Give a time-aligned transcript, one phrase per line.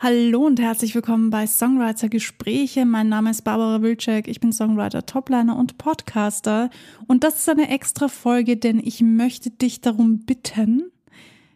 [0.00, 2.86] Hallo und herzlich willkommen bei Songwriter Gespräche.
[2.86, 4.28] Mein Name ist Barbara Wilczek.
[4.28, 6.70] Ich bin Songwriter, Topliner und Podcaster.
[7.08, 10.92] Und das ist eine extra Folge, denn ich möchte dich darum bitten,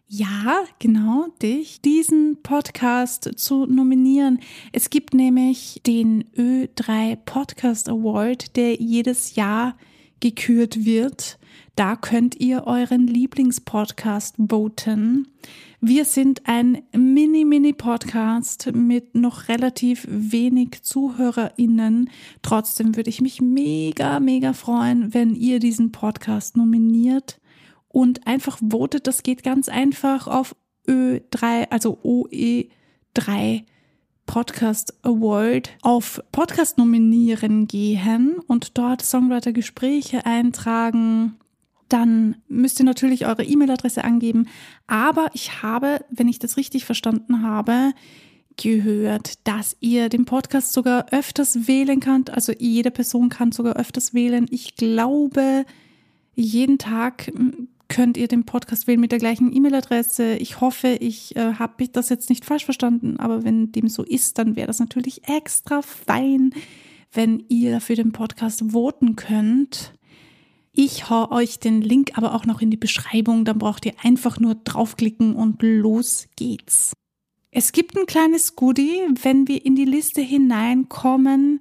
[0.09, 4.41] ja, genau, dich, diesen Podcast zu nominieren.
[4.73, 9.77] Es gibt nämlich den Ö3 Podcast Award, der jedes Jahr
[10.23, 11.39] gekürt wird.
[11.77, 15.29] Da könnt ihr euren Lieblingspodcast voten.
[15.81, 22.09] Wir sind ein Mini-Mini-Podcast mit noch relativ wenig ZuhörerInnen.
[22.41, 27.41] Trotzdem würde ich mich mega, mega freuen, wenn ihr diesen Podcast nominiert
[27.89, 29.07] und einfach votet.
[29.07, 30.55] Das geht ganz einfach auf
[30.87, 33.65] Ö3, also OE3
[34.27, 41.37] Podcast Award auf Podcast nominieren gehen und dort Songwriter Gespräche eintragen
[41.93, 44.49] dann müsst ihr natürlich eure E-Mail-Adresse angeben.
[44.87, 47.93] Aber ich habe, wenn ich das richtig verstanden habe,
[48.57, 52.31] gehört, dass ihr den Podcast sogar öfters wählen könnt.
[52.31, 54.47] Also jede Person kann sogar öfters wählen.
[54.51, 55.67] Ich glaube,
[56.35, 57.31] jeden Tag
[57.93, 60.37] könnt ihr den Podcast wählen mit der gleichen E-Mail-Adresse.
[60.37, 64.39] Ich hoffe, ich äh, habe das jetzt nicht falsch verstanden, aber wenn dem so ist,
[64.39, 66.55] dann wäre das natürlich extra fein,
[67.13, 69.93] wenn ihr für den Podcast voten könnt.
[70.73, 74.41] Ich hau euch den Link aber auch noch in die Beschreibung, dann braucht ihr einfach
[74.41, 76.95] nur draufklicken und los geht's.
[77.51, 81.59] Es gibt ein kleines Goodie, wenn wir in die Liste hineinkommen,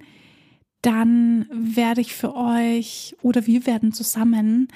[0.80, 4.68] dann werde ich für euch oder wir werden zusammen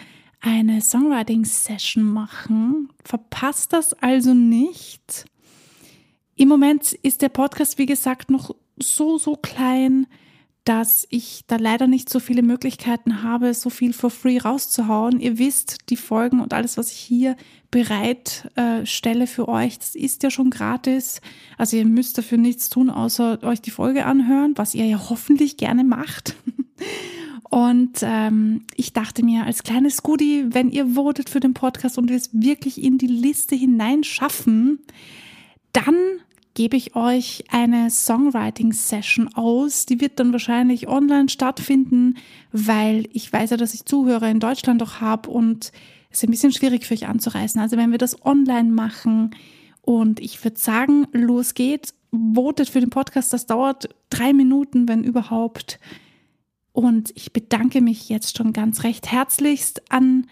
[0.46, 2.88] eine Songwriting-Session machen.
[3.04, 5.24] Verpasst das also nicht.
[6.36, 10.06] Im Moment ist der Podcast, wie gesagt, noch so, so klein
[10.66, 15.20] dass ich da leider nicht so viele Möglichkeiten habe, so viel for free rauszuhauen.
[15.20, 17.36] Ihr wisst, die Folgen und alles, was ich hier
[17.70, 18.84] bereit äh,
[19.26, 21.20] für euch, das ist ja schon gratis.
[21.56, 25.56] Also ihr müsst dafür nichts tun, außer euch die Folge anhören, was ihr ja hoffentlich
[25.56, 26.34] gerne macht.
[27.56, 32.10] Und ähm, ich dachte mir, als kleines Goodie, wenn ihr votet für den Podcast und
[32.10, 34.80] wir es wirklich in die Liste hineinschaffen,
[35.72, 35.96] dann
[36.52, 39.86] gebe ich euch eine Songwriting-Session aus.
[39.86, 42.18] Die wird dann wahrscheinlich online stattfinden,
[42.52, 45.72] weil ich weiß ja, dass ich Zuhörer in Deutschland auch habe und
[46.10, 47.58] es ist ein bisschen schwierig für euch anzureißen.
[47.58, 49.34] Also wenn wir das online machen
[49.80, 51.94] und ich würde sagen, los geht's,
[52.34, 53.32] votet für den Podcast.
[53.32, 55.78] Das dauert drei Minuten, wenn überhaupt.
[56.76, 60.26] Und ich bedanke mich jetzt schon ganz recht herzlichst an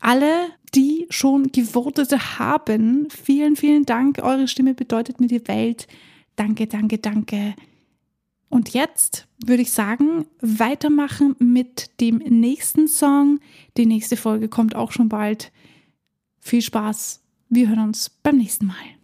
[0.00, 3.08] alle, die schon gewotet haben.
[3.10, 4.18] Vielen, vielen Dank.
[4.22, 5.88] Eure Stimme bedeutet mir die Welt.
[6.36, 7.54] Danke, danke, danke.
[8.48, 13.38] Und jetzt würde ich sagen, weitermachen mit dem nächsten Song.
[13.76, 15.52] Die nächste Folge kommt auch schon bald.
[16.40, 17.20] Viel Spaß.
[17.50, 18.99] Wir hören uns beim nächsten Mal.